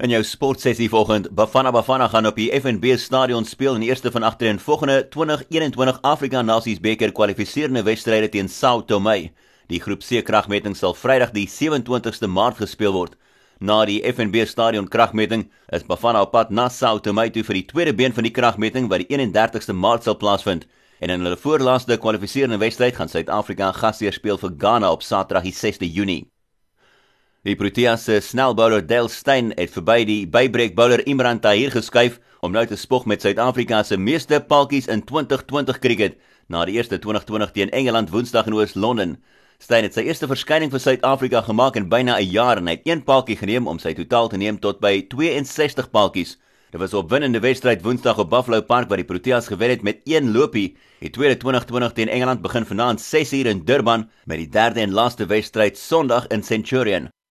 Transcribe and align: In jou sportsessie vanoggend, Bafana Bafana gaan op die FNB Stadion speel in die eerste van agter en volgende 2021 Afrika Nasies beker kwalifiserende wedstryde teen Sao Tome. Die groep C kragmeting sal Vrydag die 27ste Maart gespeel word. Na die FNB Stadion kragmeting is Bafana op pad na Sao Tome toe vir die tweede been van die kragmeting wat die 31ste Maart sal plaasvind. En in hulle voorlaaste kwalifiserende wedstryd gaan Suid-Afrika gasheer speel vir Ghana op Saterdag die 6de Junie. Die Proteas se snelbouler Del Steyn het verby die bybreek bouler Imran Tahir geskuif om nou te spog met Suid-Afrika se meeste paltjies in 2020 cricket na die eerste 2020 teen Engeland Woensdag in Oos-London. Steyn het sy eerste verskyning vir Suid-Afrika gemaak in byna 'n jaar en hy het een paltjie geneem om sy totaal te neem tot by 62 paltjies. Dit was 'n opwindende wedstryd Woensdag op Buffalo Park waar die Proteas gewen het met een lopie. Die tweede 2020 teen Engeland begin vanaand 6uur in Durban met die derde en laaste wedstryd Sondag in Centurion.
In 0.00 0.08
jou 0.08 0.22
sportsessie 0.24 0.88
vanoggend, 0.88 1.26
Bafana 1.36 1.70
Bafana 1.70 2.06
gaan 2.08 2.26
op 2.26 2.38
die 2.40 2.48
FNB 2.56 2.94
Stadion 2.96 3.44
speel 3.44 3.74
in 3.76 3.82
die 3.84 3.90
eerste 3.90 4.08
van 4.10 4.24
agter 4.24 4.48
en 4.48 4.60
volgende 4.60 4.94
2021 5.12 5.98
Afrika 6.00 6.40
Nasies 6.42 6.80
beker 6.80 7.12
kwalifiserende 7.12 7.82
wedstryde 7.84 8.30
teen 8.32 8.48
Sao 8.48 8.80
Tome. 8.80 9.28
Die 9.68 9.80
groep 9.80 10.00
C 10.00 10.22
kragmeting 10.24 10.76
sal 10.76 10.96
Vrydag 10.96 11.34
die 11.36 11.44
27ste 11.44 12.32
Maart 12.32 12.62
gespeel 12.64 12.96
word. 12.96 13.18
Na 13.60 13.84
die 13.84 14.00
FNB 14.00 14.46
Stadion 14.48 14.88
kragmeting 14.88 15.50
is 15.68 15.84
Bafana 15.84 16.24
op 16.24 16.32
pad 16.32 16.48
na 16.50 16.70
Sao 16.72 16.96
Tome 16.98 17.28
toe 17.28 17.44
vir 17.44 17.60
die 17.60 17.66
tweede 17.68 17.92
been 17.92 18.16
van 18.16 18.24
die 18.24 18.32
kragmeting 18.32 18.88
wat 18.88 19.04
die 19.04 19.12
31ste 19.20 19.76
Maart 19.76 20.08
sal 20.08 20.16
plaasvind. 20.16 20.64
En 21.04 21.12
in 21.12 21.28
hulle 21.28 21.36
voorlaaste 21.36 22.00
kwalifiserende 22.00 22.56
wedstryd 22.64 22.96
gaan 22.96 23.12
Suid-Afrika 23.12 23.72
gasheer 23.76 24.16
speel 24.16 24.40
vir 24.40 24.56
Ghana 24.56 24.96
op 24.96 25.04
Saterdag 25.04 25.44
die 25.44 25.58
6de 25.60 25.92
Junie. 25.92 26.22
Die 27.40 27.54
Proteas 27.56 28.02
se 28.04 28.18
snelbouler 28.20 28.82
Del 28.84 29.06
Steyn 29.08 29.54
het 29.56 29.70
verby 29.72 30.02
die 30.04 30.26
bybreek 30.28 30.74
bouler 30.76 31.00
Imran 31.08 31.38
Tahir 31.40 31.70
geskuif 31.72 32.18
om 32.44 32.52
nou 32.52 32.66
te 32.68 32.76
spog 32.76 33.06
met 33.08 33.22
Suid-Afrika 33.24 33.78
se 33.88 33.96
meeste 33.96 34.42
paltjies 34.44 34.90
in 34.92 35.00
2020 35.08 35.78
cricket 35.80 36.18
na 36.52 36.66
die 36.68 36.74
eerste 36.76 36.98
2020 37.00 37.54
teen 37.54 37.70
Engeland 37.72 38.10
Woensdag 38.12 38.50
in 38.50 38.58
Oos-London. 38.58 39.14
Steyn 39.56 39.86
het 39.88 39.96
sy 39.96 40.04
eerste 40.04 40.28
verskyning 40.28 40.68
vir 40.68 40.82
Suid-Afrika 40.84 41.40
gemaak 41.46 41.78
in 41.80 41.88
byna 41.88 42.18
'n 42.18 42.28
jaar 42.28 42.60
en 42.60 42.68
hy 42.68 42.74
het 42.76 42.84
een 42.84 43.00
paltjie 43.08 43.38
geneem 43.40 43.66
om 43.66 43.78
sy 43.78 43.94
totaal 43.94 44.28
te 44.28 44.36
neem 44.36 44.58
tot 44.60 44.80
by 44.80 45.06
62 45.08 45.88
paltjies. 45.90 46.36
Dit 46.70 46.80
was 46.80 46.92
'n 46.92 47.00
opwindende 47.00 47.40
wedstryd 47.40 47.80
Woensdag 47.82 48.18
op 48.18 48.30
Buffalo 48.30 48.60
Park 48.60 48.88
waar 48.88 49.00
die 49.00 49.12
Proteas 49.12 49.46
gewen 49.46 49.70
het 49.70 49.82
met 49.82 50.00
een 50.04 50.32
lopie. 50.32 50.76
Die 51.00 51.10
tweede 51.10 51.36
2020 51.36 51.92
teen 51.92 52.08
Engeland 52.08 52.42
begin 52.42 52.66
vanaand 52.66 53.00
6uur 53.00 53.46
in 53.46 53.64
Durban 53.64 54.10
met 54.26 54.36
die 54.36 54.48
derde 54.48 54.80
en 54.80 54.92
laaste 54.92 55.26
wedstryd 55.26 55.78
Sondag 55.78 56.26
in 56.26 56.42
Centurion. 56.42 57.08